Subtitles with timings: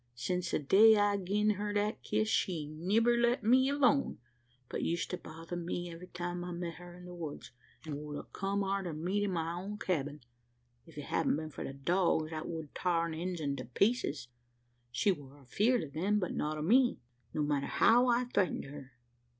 [0.15, 4.17] Since the day I gin her that kiss, she'd niver let me alone,
[4.67, 7.51] but used to bother me every time I met her in the woods;
[7.85, 10.21] an' would a come arter me to my own cabin,
[10.87, 14.29] if it hadn't been for the dogs, that wud tar an Injun to pieces.
[14.91, 16.97] She war afeerd o' them but not o' me,
[17.35, 18.93] no matter how I thraitened her.